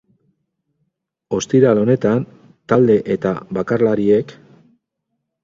[1.39, 2.25] Ostiral honetan
[2.73, 4.35] talde eta bakarlariek.